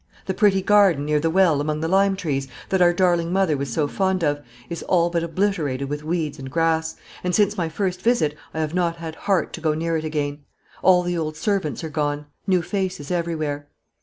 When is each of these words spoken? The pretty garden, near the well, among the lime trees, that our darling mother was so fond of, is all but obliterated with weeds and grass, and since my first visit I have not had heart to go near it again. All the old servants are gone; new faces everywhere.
The 0.25 0.33
pretty 0.33 0.63
garden, 0.63 1.05
near 1.05 1.19
the 1.19 1.29
well, 1.29 1.61
among 1.61 1.81
the 1.81 1.87
lime 1.87 2.15
trees, 2.15 2.47
that 2.69 2.81
our 2.81 2.91
darling 2.91 3.31
mother 3.31 3.55
was 3.55 3.71
so 3.71 3.87
fond 3.87 4.23
of, 4.23 4.41
is 4.67 4.81
all 4.81 5.11
but 5.11 5.21
obliterated 5.21 5.89
with 5.89 6.03
weeds 6.03 6.39
and 6.39 6.49
grass, 6.49 6.95
and 7.23 7.35
since 7.35 7.55
my 7.55 7.69
first 7.69 8.01
visit 8.01 8.33
I 8.51 8.61
have 8.61 8.73
not 8.73 8.95
had 8.95 9.13
heart 9.13 9.53
to 9.53 9.61
go 9.61 9.75
near 9.75 9.97
it 9.97 10.03
again. 10.03 10.39
All 10.81 11.03
the 11.03 11.19
old 11.19 11.37
servants 11.37 11.83
are 11.83 11.89
gone; 11.91 12.25
new 12.47 12.63
faces 12.63 13.11
everywhere. 13.11 13.67